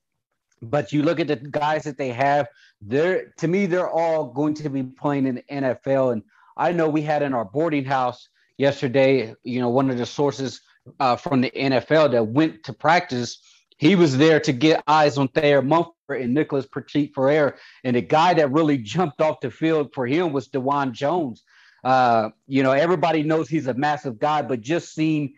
but 0.61 0.91
you 0.91 1.03
look 1.03 1.19
at 1.19 1.27
the 1.27 1.35
guys 1.35 1.83
that 1.83 1.97
they 1.97 2.09
have. 2.09 2.47
They're 2.81 3.33
to 3.37 3.47
me, 3.47 3.65
they're 3.65 3.89
all 3.89 4.25
going 4.25 4.53
to 4.55 4.69
be 4.69 4.83
playing 4.83 5.25
in 5.25 5.35
the 5.35 5.43
NFL. 5.43 6.13
And 6.13 6.23
I 6.57 6.71
know 6.71 6.87
we 6.87 7.01
had 7.01 7.23
in 7.23 7.33
our 7.33 7.45
boarding 7.45 7.85
house 7.85 8.29
yesterday. 8.57 9.33
You 9.43 9.59
know, 9.61 9.69
one 9.69 9.89
of 9.89 9.97
the 9.97 10.05
sources 10.05 10.61
uh, 10.99 11.15
from 11.15 11.41
the 11.41 11.51
NFL 11.51 12.11
that 12.11 12.27
went 12.27 12.63
to 12.65 12.73
practice. 12.73 13.39
He 13.77 13.95
was 13.95 14.17
there 14.17 14.39
to 14.41 14.53
get 14.53 14.83
eyes 14.87 15.17
on 15.17 15.27
Thayer 15.29 15.61
Munford 15.61 16.21
and 16.21 16.33
Nicholas 16.33 16.65
Petit 16.65 17.11
Frere. 17.13 17.57
And 17.83 17.95
the 17.95 18.01
guy 18.01 18.33
that 18.35 18.51
really 18.51 18.77
jumped 18.77 19.19
off 19.19 19.41
the 19.41 19.49
field 19.51 19.93
for 19.93 20.05
him 20.05 20.31
was 20.31 20.47
Dawand 20.47 20.91
Jones. 20.93 21.43
Uh, 21.83 22.29
you 22.47 22.63
know, 22.63 22.71
everybody 22.71 23.23
knows 23.23 23.49
he's 23.49 23.67
a 23.67 23.73
massive 23.73 24.19
guy, 24.19 24.41
but 24.41 24.61
just 24.61 24.93
seeing 24.93 25.33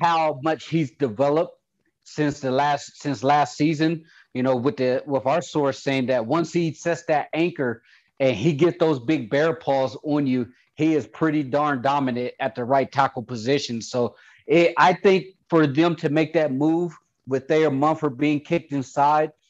how 0.00 0.40
much 0.42 0.68
he's 0.68 0.90
developed 0.92 1.58
since 2.04 2.40
the 2.40 2.50
last 2.50 3.00
since 3.00 3.22
last 3.22 3.56
season, 3.56 4.04
you 4.34 4.42
know, 4.42 4.56
with 4.56 4.76
the 4.76 5.02
with 5.06 5.26
our 5.26 5.42
source 5.42 5.78
saying 5.78 6.06
that 6.06 6.26
once 6.26 6.52
he 6.52 6.72
sets 6.72 7.04
that 7.04 7.28
anchor 7.32 7.82
and 8.18 8.36
he 8.36 8.52
gets 8.52 8.78
those 8.78 8.98
big 8.98 9.30
bear 9.30 9.54
paws 9.54 9.96
on 10.02 10.26
you, 10.26 10.48
he 10.74 10.94
is 10.94 11.06
pretty 11.06 11.42
darn 11.42 11.82
dominant 11.82 12.34
at 12.40 12.54
the 12.54 12.64
right 12.64 12.90
tackle 12.90 13.22
position. 13.22 13.80
So 13.80 14.16
it, 14.46 14.74
I 14.76 14.92
think 14.92 15.26
for 15.48 15.66
them 15.66 15.94
to 15.96 16.08
make 16.08 16.32
that 16.34 16.52
move 16.52 16.96
with 17.28 17.48
Thayer 17.48 17.70
Munford 17.70 18.18
being 18.18 18.40
kicked 18.40 18.72
inside– 18.72 19.32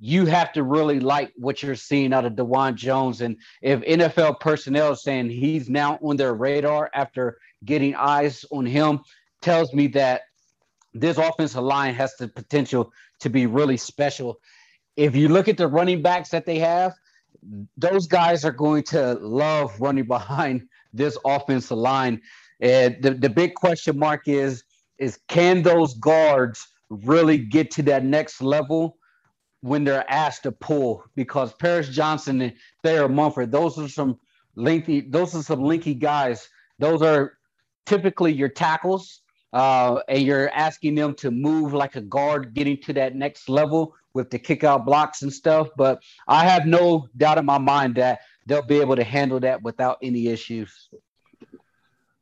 you 0.00 0.26
have 0.26 0.52
to 0.52 0.62
really 0.62 1.00
like 1.00 1.32
what 1.36 1.62
you're 1.62 1.74
seeing 1.74 2.12
out 2.12 2.24
of 2.24 2.34
Dawand 2.34 2.74
Jones. 2.74 3.20
And 3.20 3.36
if 3.62 3.80
NFL 3.80 4.40
personnel 4.40 4.92
is 4.92 5.02
saying 5.02 5.30
he's 5.30 5.68
now 5.68 5.98
on 6.02 6.16
their 6.16 6.34
radar 6.34 6.90
after 6.94 7.38
getting 7.64 7.94
eyes 7.94 8.44
on 8.50 8.66
him, 8.66 9.00
tells 9.40 9.72
me 9.72 9.86
that 9.88 10.22
this 10.94 11.18
offensive 11.18 11.62
line 11.62 11.94
has 11.94 12.16
the 12.16 12.28
potential 12.28 12.92
to 13.20 13.28
be 13.28 13.46
really 13.46 13.76
special. 13.76 14.40
If 14.96 15.14
you 15.14 15.28
look 15.28 15.48
at 15.48 15.56
the 15.56 15.68
running 15.68 16.02
backs 16.02 16.30
that 16.30 16.46
they 16.46 16.58
have, 16.60 16.94
those 17.76 18.06
guys 18.06 18.44
are 18.44 18.52
going 18.52 18.84
to 18.84 19.14
love 19.14 19.78
running 19.80 20.06
behind 20.08 20.68
this 20.92 21.18
offensive 21.24 21.78
line. 21.78 22.20
And 22.60 22.96
the, 23.02 23.10
the 23.10 23.30
big 23.30 23.54
question 23.54 23.98
mark 23.98 24.28
is, 24.28 24.64
is 24.98 25.18
can 25.28 25.62
those 25.62 25.94
guards 25.94 26.66
really 26.88 27.38
get 27.38 27.70
to 27.72 27.82
that 27.82 28.04
next 28.04 28.40
level 28.40 28.96
when 29.64 29.82
they're 29.82 30.04
asked 30.10 30.42
to 30.42 30.52
pull 30.52 31.02
because 31.16 31.54
Paris 31.54 31.88
Johnson 31.88 32.38
and 32.42 32.52
Thayer 32.82 33.08
Munford, 33.08 33.50
those 33.50 33.78
are 33.78 33.88
some 33.88 34.20
lengthy, 34.56 35.00
those 35.00 35.34
are 35.34 35.42
some 35.42 35.60
linky 35.60 35.98
guys. 35.98 36.50
Those 36.78 37.00
are 37.00 37.38
typically 37.86 38.34
your 38.34 38.50
tackles, 38.50 39.22
uh, 39.54 40.00
and 40.06 40.22
you're 40.22 40.50
asking 40.50 40.96
them 40.96 41.14
to 41.14 41.30
move 41.30 41.72
like 41.72 41.96
a 41.96 42.02
guard, 42.02 42.52
getting 42.52 42.76
to 42.82 42.92
that 42.92 43.14
next 43.14 43.48
level 43.48 43.94
with 44.12 44.28
the 44.28 44.38
kick 44.38 44.64
out 44.64 44.84
blocks 44.84 45.22
and 45.22 45.32
stuff. 45.32 45.68
But 45.78 46.02
I 46.28 46.44
have 46.44 46.66
no 46.66 47.08
doubt 47.16 47.38
in 47.38 47.46
my 47.46 47.56
mind 47.56 47.94
that 47.94 48.20
they'll 48.44 48.60
be 48.66 48.80
able 48.80 48.96
to 48.96 49.04
handle 49.04 49.40
that 49.40 49.62
without 49.62 49.96
any 50.02 50.26
issues. 50.26 50.90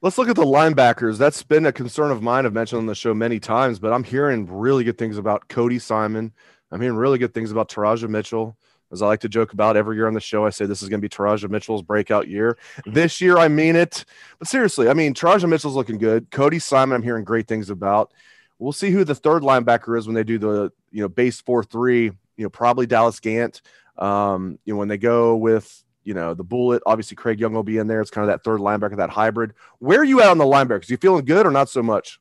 Let's 0.00 0.16
look 0.16 0.28
at 0.28 0.37
the 0.37 0.44
linebackers. 0.44 1.18
That's 1.18 1.42
been 1.42 1.66
a 1.66 1.72
concern 1.72 2.12
of 2.12 2.22
mine. 2.22 2.46
I've 2.46 2.52
mentioned 2.52 2.78
on 2.78 2.87
the 2.87 2.94
show 2.94 3.14
many 3.14 3.40
times, 3.40 3.80
but 3.80 3.92
I'm 3.92 4.04
hearing 4.04 4.46
really 4.46 4.84
good 4.84 4.99
things 4.99 5.18
about 5.18 5.49
Cody 5.49 5.80
Simon, 5.80 6.32
I'm 6.73 6.81
hearing 6.81 6.97
really 6.97 7.19
good 7.19 7.35
things 7.35 7.52
about 7.52 7.69
Teradja 7.69 8.09
Mitchell. 8.09 8.57
As 8.91 9.00
I 9.00 9.07
like 9.07 9.21
to 9.21 9.29
joke 9.29 9.52
about 9.52 9.76
every 9.76 9.97
year 9.97 10.07
on 10.07 10.14
the 10.14 10.21
show, 10.21 10.45
I 10.45 10.50
say 10.50 10.67
this 10.67 10.83
is 10.83 10.88
going 10.88 11.00
to 11.00 11.09
be 11.09 11.09
Teradja 11.09 11.49
Mitchell's 11.49 11.83
breakout 11.83 12.29
year. 12.29 12.59
This 12.85 13.21
year, 13.21 13.38
I 13.38 13.49
mean 13.49 13.76
it. 13.76 14.05
But 14.38 14.49
seriously, 14.49 14.88
I 14.88 14.95
mean, 14.95 15.14
Teradja 15.14 15.49
Mitchell's 15.49 15.76
looking 15.76 15.99
good. 15.99 16.31
Cody 16.31 16.59
Simon, 16.59 16.97
I'm 16.97 17.02
hearing 17.02 17.25
great 17.25 17.47
things 17.47 17.71
about. 17.71 18.12
We'll 18.59 18.73
see 18.73 18.91
who 18.91 19.05
the 19.05 19.14
third 19.14 19.43
linebacker 19.43 19.99
is 19.99 20.07
when 20.07 20.14
they 20.14 20.25
do 20.25 20.38
the, 20.38 20.73
you 20.91 21.02
know, 21.02 21.09
base 21.09 21.41
4 21.41 21.64
3, 21.64 22.05
you 22.05 22.12
know, 22.38 22.50
probably 22.50 22.87
Dallas 22.87 23.21
Gant. 23.21 23.62
Um, 23.97 24.59
you 24.64 24.75
know, 24.75 24.79
when 24.79 24.88
they 24.88 24.99
go 24.99 25.37
with, 25.37 25.85
you 26.05 26.14
know, 26.14 26.35
the 26.35 26.45
bullet, 26.45 26.83
obviously 26.87 27.17
Craig 27.17 27.41
Young 27.41 27.55
will 27.55 27.62
be 27.62 27.79
in 27.79 27.87
there. 27.87 28.00
It's 28.00 28.11
kind 28.11 28.29
of 28.29 28.33
that 28.33 28.45
third 28.45 28.61
linebacker, 28.61 28.97
that 28.97 29.11
hybrid. 29.11 29.55
Where 29.79 30.00
are 30.00 30.05
you 30.05 30.21
at 30.21 30.29
on 30.29 30.38
the 30.38 30.45
linebackers? 30.45 30.91
You 30.91 30.97
feeling 30.97 31.25
good 31.25 31.47
or 31.47 31.50
not 31.50 31.69
so 31.69 31.83
much? 31.83 32.21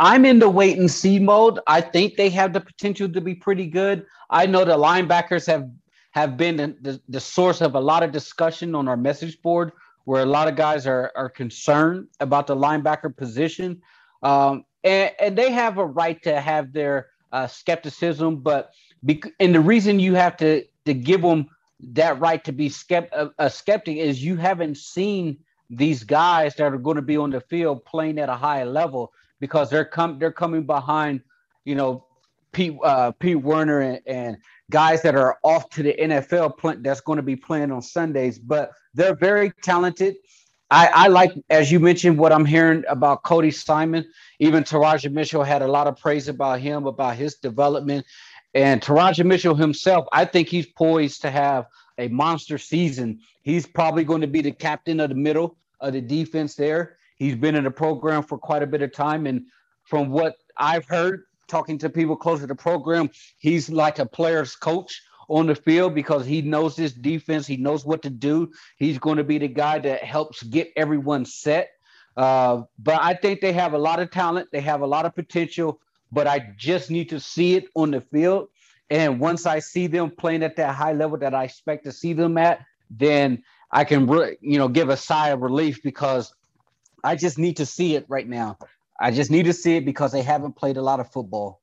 I'm 0.00 0.24
in 0.24 0.38
the 0.38 0.48
wait 0.48 0.78
and 0.78 0.90
see 0.90 1.18
mode. 1.18 1.60
I 1.66 1.82
think 1.82 2.16
they 2.16 2.30
have 2.30 2.54
the 2.54 2.60
potential 2.60 3.06
to 3.10 3.20
be 3.20 3.34
pretty 3.34 3.66
good. 3.66 4.06
I 4.30 4.46
know 4.46 4.64
the 4.64 4.76
linebackers 4.76 5.46
have 5.46 5.70
have 6.12 6.36
been 6.36 6.56
the, 6.56 7.00
the 7.08 7.20
source 7.20 7.60
of 7.60 7.76
a 7.76 7.80
lot 7.80 8.02
of 8.02 8.10
discussion 8.10 8.74
on 8.74 8.88
our 8.88 8.96
message 8.96 9.40
board 9.42 9.70
where 10.06 10.22
a 10.22 10.26
lot 10.26 10.48
of 10.48 10.56
guys 10.56 10.86
are, 10.86 11.12
are 11.14 11.28
concerned 11.28 12.08
about 12.18 12.48
the 12.48 12.56
linebacker 12.56 13.16
position. 13.16 13.80
Um, 14.22 14.64
and, 14.82 15.12
and 15.20 15.38
they 15.38 15.52
have 15.52 15.78
a 15.78 15.86
right 15.86 16.20
to 16.22 16.40
have 16.40 16.72
their 16.72 17.10
uh, 17.30 17.46
skepticism, 17.46 18.38
but 18.38 18.72
and 19.38 19.54
the 19.54 19.60
reason 19.60 20.00
you 20.00 20.14
have 20.14 20.36
to, 20.38 20.64
to 20.86 20.94
give 20.94 21.22
them 21.22 21.48
that 21.92 22.18
right 22.18 22.42
to 22.44 22.52
be 22.52 22.68
skept- 22.68 23.12
a, 23.12 23.30
a 23.38 23.48
skeptic 23.48 23.98
is 23.98 24.24
you 24.24 24.34
haven't 24.34 24.78
seen 24.78 25.38
these 25.68 26.02
guys 26.02 26.56
that 26.56 26.72
are 26.72 26.78
going 26.78 26.96
to 26.96 27.02
be 27.02 27.16
on 27.16 27.30
the 27.30 27.40
field 27.40 27.84
playing 27.84 28.18
at 28.18 28.28
a 28.28 28.34
high 28.34 28.64
level 28.64 29.12
because 29.40 29.70
they're 29.70 29.84
com- 29.84 30.18
they're 30.18 30.32
coming 30.32 30.64
behind, 30.64 31.22
you 31.64 31.74
know, 31.74 32.06
Pete 32.52 32.76
uh, 32.84 33.12
Pete 33.12 33.40
Werner 33.40 33.80
and, 33.80 34.00
and, 34.06 34.36
guys 34.70 35.02
that 35.02 35.16
are 35.16 35.36
off 35.42 35.68
to 35.70 35.82
the 35.82 35.92
NFL 36.00 36.56
pl- 36.56 36.76
that's 36.78 37.00
going 37.00 37.16
to 37.16 37.24
be 37.24 37.34
playing 37.34 37.72
on 37.72 37.82
Sundays. 37.82 38.38
But 38.38 38.70
they're 38.94 39.16
very 39.16 39.52
talented. 39.62 40.14
I, 40.70 40.86
I, 40.86 41.08
like, 41.08 41.32
as 41.50 41.72
you 41.72 41.80
mentioned, 41.80 42.16
what 42.16 42.32
I'm 42.32 42.44
hearing 42.44 42.84
about 42.88 43.24
Cody 43.24 43.50
Simon. 43.50 44.04
Even 44.38 44.62
Teradja 44.62 45.10
Mitchell 45.10 45.42
had 45.42 45.62
a 45.62 45.66
lot 45.66 45.88
of 45.88 45.96
praise 45.96 46.28
about 46.28 46.60
him, 46.60 46.86
about 46.86 47.16
his 47.16 47.34
development. 47.34 48.06
And 48.54 48.80
Teradja 48.80 49.24
Mitchell 49.24 49.56
himself, 49.56 50.06
I 50.12 50.24
think 50.24 50.48
he's 50.48 50.66
poised 50.66 51.22
to 51.22 51.30
have 51.30 51.66
a 51.98 52.06
monster 52.08 52.56
season. 52.56 53.20
He's 53.42 53.66
probably 53.66 54.04
going 54.04 54.20
to 54.20 54.28
be 54.28 54.42
the 54.42 54.52
captain 54.52 55.00
of 55.00 55.08
the 55.08 55.16
middle 55.16 55.56
of 55.80 55.92
the 55.92 56.00
defense 56.00 56.54
there. 56.54 56.96
He's 57.20 57.36
been 57.36 57.54
in 57.54 57.64
the 57.64 57.70
program 57.70 58.22
for 58.22 58.38
quite 58.38 58.62
a 58.62 58.66
bit 58.66 58.80
of 58.80 58.94
time. 58.94 59.26
And 59.26 59.42
from 59.84 60.08
what 60.08 60.36
I've 60.56 60.86
heard, 60.86 61.24
talking 61.48 61.76
to 61.76 61.90
people 61.90 62.16
close 62.16 62.40
to 62.40 62.46
the 62.46 62.54
program, 62.54 63.10
he's 63.38 63.68
like 63.68 63.98
a 63.98 64.06
player's 64.06 64.56
coach 64.56 65.02
on 65.28 65.46
the 65.46 65.54
field 65.54 65.94
because 65.94 66.24
he 66.24 66.40
knows 66.40 66.76
his 66.76 66.94
defense. 66.94 67.46
He 67.46 67.58
knows 67.58 67.84
what 67.84 68.00
to 68.04 68.10
do. 68.10 68.50
He's 68.78 68.98
going 68.98 69.18
to 69.18 69.24
be 69.24 69.36
the 69.36 69.48
guy 69.48 69.78
that 69.80 70.02
helps 70.02 70.42
get 70.44 70.72
everyone 70.76 71.26
set. 71.26 71.68
Uh, 72.16 72.62
but 72.78 72.98
I 73.02 73.12
think 73.12 73.42
they 73.42 73.52
have 73.52 73.74
a 73.74 73.78
lot 73.78 74.00
of 74.00 74.10
talent. 74.10 74.48
They 74.50 74.62
have 74.62 74.80
a 74.80 74.86
lot 74.86 75.04
of 75.04 75.14
potential, 75.14 75.78
but 76.10 76.26
I 76.26 76.54
just 76.56 76.90
need 76.90 77.10
to 77.10 77.20
see 77.20 77.54
it 77.54 77.66
on 77.74 77.90
the 77.90 78.00
field. 78.00 78.48
And 78.88 79.20
once 79.20 79.44
I 79.44 79.58
see 79.58 79.88
them 79.88 80.10
playing 80.10 80.42
at 80.42 80.56
that 80.56 80.74
high 80.74 80.94
level 80.94 81.18
that 81.18 81.34
I 81.34 81.44
expect 81.44 81.84
to 81.84 81.92
see 81.92 82.14
them 82.14 82.38
at, 82.38 82.64
then 82.88 83.42
I 83.70 83.84
can, 83.84 84.06
re- 84.06 84.38
you 84.40 84.56
know, 84.56 84.68
give 84.68 84.88
a 84.88 84.96
sigh 84.96 85.28
of 85.28 85.42
relief 85.42 85.82
because 85.82 86.32
I 87.04 87.16
just 87.16 87.38
need 87.38 87.56
to 87.58 87.66
see 87.66 87.96
it 87.96 88.04
right 88.08 88.28
now. 88.28 88.58
I 89.00 89.10
just 89.10 89.30
need 89.30 89.44
to 89.44 89.52
see 89.52 89.76
it 89.76 89.84
because 89.84 90.12
they 90.12 90.22
haven't 90.22 90.52
played 90.56 90.76
a 90.76 90.82
lot 90.82 91.00
of 91.00 91.10
football. 91.10 91.60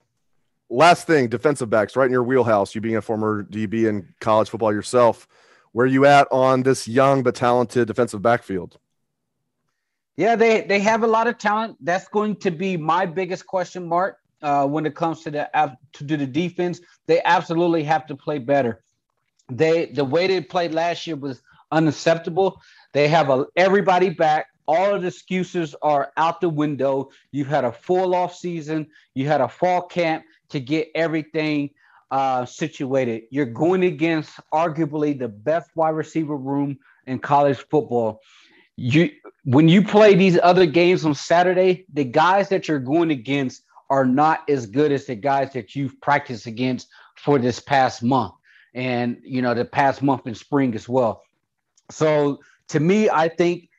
Last 0.69 1.07
thing, 1.07 1.29
defensive 1.29 1.69
backs, 1.69 1.95
right 1.95 2.05
in 2.05 2.11
your 2.11 2.23
wheelhouse. 2.23 2.75
You 2.75 2.81
being 2.81 2.97
a 2.97 3.01
former 3.01 3.43
DB 3.43 3.87
in 3.87 4.13
college 4.19 4.49
football 4.49 4.73
yourself, 4.73 5.27
where 5.71 5.85
are 5.85 5.89
you 5.89 6.05
at 6.05 6.27
on 6.31 6.63
this 6.63 6.87
young 6.87 7.23
but 7.23 7.35
talented 7.35 7.87
defensive 7.87 8.21
backfield? 8.21 8.77
Yeah, 10.17 10.35
they 10.35 10.61
they 10.61 10.79
have 10.79 11.03
a 11.03 11.07
lot 11.07 11.27
of 11.27 11.37
talent. 11.37 11.77
That's 11.79 12.07
going 12.07 12.37
to 12.37 12.51
be 12.51 12.75
my 12.75 13.05
biggest 13.05 13.45
question 13.45 13.87
mark 13.87 14.17
uh, 14.41 14.65
when 14.67 14.85
it 14.85 14.95
comes 14.95 15.21
to 15.23 15.31
the 15.31 15.77
to 15.93 16.03
the 16.03 16.25
defense. 16.25 16.81
They 17.05 17.21
absolutely 17.23 17.83
have 17.83 18.07
to 18.07 18.15
play 18.15 18.39
better. 18.39 18.83
They 19.49 19.85
the 19.85 20.03
way 20.03 20.27
they 20.27 20.41
played 20.41 20.73
last 20.73 21.05
year 21.05 21.15
was 21.15 21.41
unacceptable. 21.71 22.61
They 22.93 23.07
have 23.07 23.29
a, 23.29 23.45
everybody 23.55 24.09
back 24.09 24.47
all 24.67 24.95
of 24.95 25.01
the 25.01 25.07
excuses 25.07 25.75
are 25.81 26.11
out 26.17 26.41
the 26.41 26.49
window. 26.49 27.09
You've 27.31 27.47
had 27.47 27.65
a 27.65 27.71
full 27.71 28.13
off 28.13 28.35
season. 28.35 28.87
You 29.13 29.27
had 29.27 29.41
a 29.41 29.47
fall 29.47 29.81
camp 29.81 30.25
to 30.49 30.59
get 30.59 30.89
everything 30.93 31.71
uh, 32.11 32.45
situated. 32.45 33.23
You're 33.31 33.45
going 33.45 33.83
against 33.83 34.31
arguably 34.53 35.17
the 35.17 35.27
best 35.27 35.69
wide 35.75 35.89
receiver 35.89 36.35
room 36.35 36.77
in 37.05 37.19
college 37.19 37.57
football. 37.57 38.21
You 38.75 39.09
when 39.43 39.69
you 39.69 39.81
play 39.81 40.13
these 40.13 40.37
other 40.43 40.65
games 40.65 41.05
on 41.05 41.15
Saturday, 41.15 41.85
the 41.93 42.03
guys 42.03 42.49
that 42.49 42.67
you're 42.67 42.79
going 42.79 43.11
against 43.11 43.63
are 43.89 44.05
not 44.05 44.47
as 44.49 44.65
good 44.65 44.91
as 44.91 45.05
the 45.05 45.15
guys 45.15 45.53
that 45.53 45.75
you've 45.75 45.99
practiced 46.01 46.45
against 46.45 46.87
for 47.15 47.39
this 47.39 47.59
past 47.59 48.03
month 48.03 48.33
and 48.73 49.17
you 49.23 49.41
know 49.41 49.53
the 49.53 49.65
past 49.65 50.03
month 50.03 50.27
in 50.27 50.35
spring 50.35 50.75
as 50.75 50.87
well. 50.87 51.23
So 51.89 52.39
to 52.69 52.79
me, 52.79 53.09
I 53.09 53.29
think 53.29 53.69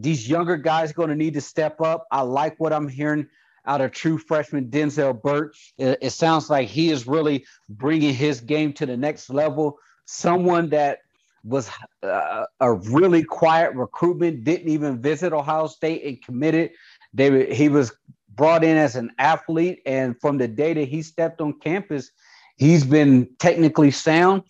these 0.00 0.28
younger 0.28 0.56
guys 0.56 0.92
going 0.92 1.08
to 1.08 1.14
need 1.14 1.34
to 1.34 1.40
step 1.40 1.80
up. 1.80 2.06
I 2.10 2.22
like 2.22 2.58
what 2.58 2.72
I'm 2.72 2.88
hearing 2.88 3.26
out 3.66 3.80
of 3.80 3.92
true 3.92 4.18
freshman 4.18 4.66
Denzel 4.66 5.20
Burke. 5.20 5.54
It, 5.78 5.98
it, 6.00 6.10
sounds 6.10 6.48
like 6.48 6.68
he 6.68 6.90
is 6.90 7.06
really 7.06 7.44
bringing 7.68 8.14
his 8.14 8.40
game 8.40 8.72
to 8.74 8.86
the 8.86 8.96
next 8.96 9.30
level. 9.30 9.78
Someone 10.06 10.70
that 10.70 11.00
was 11.44 11.70
uh, 12.02 12.44
a 12.60 12.72
really 12.72 13.22
quiet 13.22 13.74
recruitment, 13.74 14.44
didn't 14.44 14.68
even 14.68 15.00
visit 15.00 15.32
Ohio 15.32 15.66
State 15.66 16.04
and 16.04 16.22
committed. 16.22 16.70
They, 17.14 17.54
he 17.54 17.68
was 17.68 17.92
brought 18.34 18.64
in 18.64 18.76
as 18.76 18.96
an 18.96 19.10
athlete, 19.18 19.82
and 19.86 20.18
from 20.20 20.38
the 20.38 20.48
day 20.48 20.74
that 20.74 20.88
he 20.88 21.02
stepped 21.02 21.40
on 21.40 21.58
campus, 21.60 22.10
he's 22.56 22.84
been 22.84 23.28
technically 23.38 23.90
sound. 23.90 24.42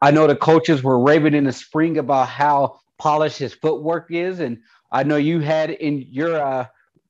I 0.00 0.10
know 0.10 0.26
the 0.26 0.36
coaches 0.36 0.82
were 0.82 0.98
raving 0.98 1.34
in 1.34 1.44
the 1.44 1.52
spring 1.52 1.98
about 1.98 2.28
how 2.28 2.80
polished 2.98 3.38
his 3.38 3.54
footwork 3.54 4.10
is, 4.10 4.40
and 4.40 4.58
I 4.92 5.02
know 5.02 5.16
you 5.16 5.40
had 5.40 5.70
in 5.70 6.06
your 6.10 6.40
uh, 6.40 6.66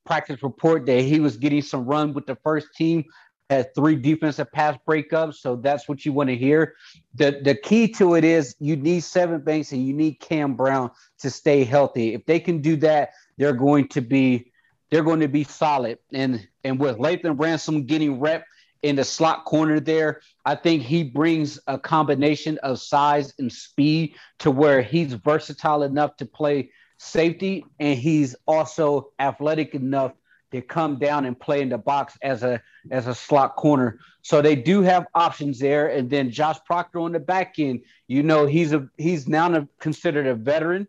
practice 0.07 0.43
report 0.43 0.87
that 0.87 1.03
he 1.03 1.21
was 1.21 1.37
getting 1.37 1.63
some 1.63 1.85
run 1.85 2.15
with 2.15 2.27
the 2.27 2.37
first 2.37 2.69
team, 2.77 3.05
had 3.51 3.75
three 3.75 3.97
defensive 3.97 4.51
pass 4.53 4.79
breakups. 4.89 5.35
So 5.35 5.57
that's 5.57 5.89
what 5.89 6.07
you 6.07 6.13
want 6.13 6.31
to 6.31 6.37
hear. 6.37 6.75
The 7.15 7.41
the 7.43 7.55
key 7.55 7.89
to 7.95 8.15
it 8.15 8.25
is 8.25 8.55
you 8.61 8.77
need 8.77 9.03
Sevyn 9.03 9.45
Banks 9.45 9.73
and 9.73 9.87
you 9.87 9.93
need 9.93 10.15
Cam 10.21 10.55
Brown 10.55 10.91
to 11.19 11.29
stay 11.29 11.65
healthy. 11.65 12.15
If 12.15 12.25
they 12.25 12.41
can 12.41 12.61
do 12.61 12.77
that, 12.77 13.11
they're 13.37 13.53
going 13.53 13.89
to 13.89 14.01
be 14.01 14.53
they're 14.91 15.03
going 15.03 15.21
to 15.21 15.29
be 15.29 15.45
solid. 15.45 15.99
And 16.13 16.47
and 16.65 16.79
with 16.79 16.99
Lathan 16.99 17.39
Ransom 17.39 17.85
getting 17.85 18.21
rep 18.21 18.45
in 18.83 18.97
the 18.97 19.05
slot 19.05 19.45
corner 19.45 19.81
there, 19.81 20.23
I 20.45 20.55
think 20.55 20.83
he 20.83 21.05
brings 21.05 21.59
a 21.67 21.79
combination 21.79 22.59
of 22.59 22.81
size 22.81 23.35
and 23.39 23.53
speed 23.53 24.15
to 24.41 24.51
where 24.51 24.83
he's 24.83 25.13
versatile 25.13 25.83
enough 25.83 26.17
to 26.17 26.27
play 26.27 26.71
safety, 27.03 27.65
and 27.81 27.99
he's 27.99 28.37
also 28.47 29.11
athletic 29.19 29.75
enough 29.75 30.13
to 30.53 30.61
come 30.61 30.99
down 30.99 31.25
and 31.25 31.39
play 31.39 31.61
in 31.63 31.69
the 31.69 31.79
box 31.79 32.17
as 32.23 32.43
a 32.43 32.63
as 32.91 33.07
a 33.07 33.15
slot 33.15 33.57
corner. 33.57 33.99
So 34.23 34.41
they 34.41 34.55
do 34.55 34.83
have 34.83 35.07
options 35.15 35.59
there. 35.59 35.89
And 35.89 36.09
then 36.09 36.31
Josh 36.31 36.59
Proctor 36.65 37.01
on 37.01 37.13
the 37.13 37.19
back 37.19 37.59
end, 37.59 37.81
you 38.07 38.23
know, 38.23 38.47
he's 38.47 38.73
a 38.73 38.89
he's 38.99 39.27
now 39.27 39.67
considered 39.81 40.27
a 40.27 40.35
veteran. 40.35 40.87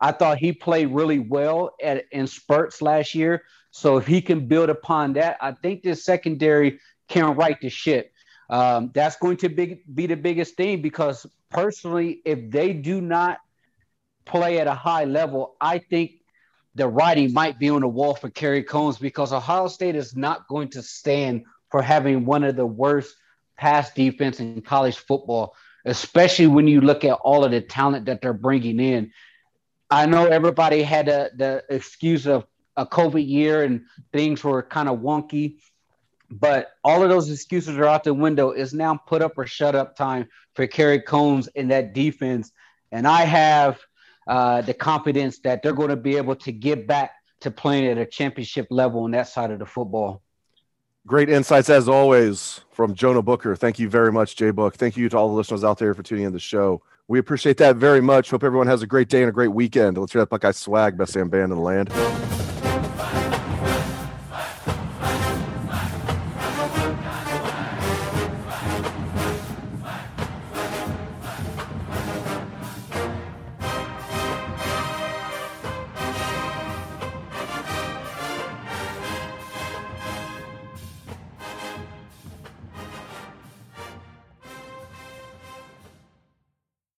I 0.00 0.12
thought 0.12 0.38
he 0.38 0.52
played 0.52 0.86
really 0.86 1.20
well 1.20 1.74
at 1.80 2.06
in 2.10 2.26
spurts 2.26 2.82
last 2.82 3.14
year. 3.14 3.44
So 3.70 3.96
if 3.98 4.06
he 4.06 4.20
can 4.20 4.48
build 4.48 4.68
upon 4.68 5.12
that, 5.14 5.36
I 5.40 5.52
think 5.52 5.82
this 5.82 6.04
secondary 6.04 6.80
can 7.08 7.36
right 7.36 7.60
the 7.60 7.68
ship. 7.68 8.12
Um, 8.50 8.90
that's 8.92 9.16
going 9.16 9.38
to 9.38 9.48
be, 9.48 9.82
be 9.94 10.06
the 10.06 10.16
biggest 10.16 10.56
thing 10.56 10.82
because 10.82 11.24
personally, 11.50 12.20
if 12.24 12.50
they 12.50 12.74
do 12.74 13.00
not 13.00 13.38
play 14.24 14.58
at 14.58 14.66
a 14.66 14.74
high 14.74 15.04
level, 15.04 15.56
I 15.60 15.78
think 15.78 16.12
the 16.74 16.88
writing 16.88 17.32
might 17.32 17.58
be 17.58 17.70
on 17.70 17.82
the 17.82 17.88
wall 17.88 18.14
for 18.14 18.30
Kerry 18.30 18.62
Coombs 18.62 18.98
because 18.98 19.32
Ohio 19.32 19.68
State 19.68 19.94
is 19.94 20.16
not 20.16 20.48
going 20.48 20.68
to 20.70 20.82
stand 20.82 21.44
for 21.70 21.82
having 21.82 22.24
one 22.24 22.44
of 22.44 22.56
the 22.56 22.66
worst 22.66 23.14
pass 23.58 23.92
defense 23.92 24.40
in 24.40 24.62
college 24.62 24.96
football, 24.96 25.54
especially 25.84 26.46
when 26.46 26.66
you 26.66 26.80
look 26.80 27.04
at 27.04 27.18
all 27.22 27.44
of 27.44 27.50
the 27.50 27.60
talent 27.60 28.06
that 28.06 28.22
they're 28.22 28.32
bringing 28.32 28.80
in. 28.80 29.12
I 29.90 30.06
know 30.06 30.24
everybody 30.26 30.82
had 30.82 31.08
a, 31.08 31.30
the 31.36 31.64
excuse 31.68 32.26
of 32.26 32.46
a 32.76 32.86
COVID 32.86 33.26
year 33.26 33.62
and 33.62 33.82
things 34.12 34.42
were 34.42 34.62
kind 34.62 34.88
of 34.88 35.00
wonky, 35.00 35.58
but 36.30 36.70
all 36.82 37.02
of 37.02 37.10
those 37.10 37.30
excuses 37.30 37.76
are 37.76 37.84
out 37.84 38.04
the 38.04 38.14
window. 38.14 38.50
It's 38.50 38.72
now 38.72 38.96
put 38.96 39.20
up 39.20 39.36
or 39.36 39.46
shut 39.46 39.74
up 39.74 39.94
time 39.94 40.28
for 40.54 40.66
Kerry 40.66 41.02
Coombs 41.02 41.48
in 41.48 41.68
that 41.68 41.92
defense. 41.92 42.50
And 42.90 43.06
I 43.06 43.24
have– 43.24 43.78
uh, 44.26 44.62
the 44.62 44.74
confidence 44.74 45.38
that 45.40 45.62
they're 45.62 45.72
going 45.72 45.88
to 45.88 45.96
be 45.96 46.16
able 46.16 46.36
to 46.36 46.52
get 46.52 46.86
back 46.86 47.12
to 47.40 47.50
playing 47.50 47.86
at 47.86 47.98
a 47.98 48.06
championship 48.06 48.66
level 48.70 49.04
on 49.04 49.10
that 49.12 49.28
side 49.28 49.50
of 49.50 49.58
the 49.58 49.66
football. 49.66 50.22
Great 51.06 51.28
insights 51.28 51.68
as 51.68 51.88
always 51.88 52.60
from 52.70 52.94
Jonah 52.94 53.22
Booker. 53.22 53.56
Thank 53.56 53.80
you 53.80 53.88
very 53.88 54.12
much, 54.12 54.36
Jay 54.36 54.52
Book. 54.52 54.76
Thank 54.76 54.96
you 54.96 55.08
to 55.08 55.16
all 55.16 55.28
the 55.28 55.34
listeners 55.34 55.64
out 55.64 55.78
there 55.78 55.94
for 55.94 56.02
tuning 56.04 56.24
in 56.24 56.32
the 56.32 56.38
show. 56.38 56.80
We 57.08 57.18
appreciate 57.18 57.56
that 57.56 57.76
very 57.76 58.00
much. 58.00 58.30
Hope 58.30 58.44
everyone 58.44 58.68
has 58.68 58.82
a 58.82 58.86
great 58.86 59.08
day 59.08 59.20
and 59.22 59.28
a 59.28 59.32
great 59.32 59.48
weekend. 59.48 59.98
Let's 59.98 60.12
hear 60.12 60.22
that 60.22 60.30
Buckeye 60.30 60.52
swag, 60.52 60.96
best 60.96 61.14
damn 61.14 61.28
band 61.28 61.50
in 61.50 61.58
the 61.58 61.62
land. 61.62 62.31